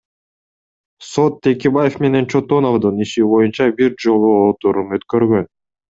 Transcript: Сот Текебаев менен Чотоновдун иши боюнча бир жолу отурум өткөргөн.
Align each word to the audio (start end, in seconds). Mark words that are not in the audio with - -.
Сот 1.09 1.37
Текебаев 1.49 1.99
менен 2.07 2.27
Чотоновдун 2.33 2.99
иши 3.07 3.29
боюнча 3.35 3.71
бир 3.83 3.95
жолу 4.09 4.37
отурум 4.51 4.97
өткөргөн. 5.01 5.51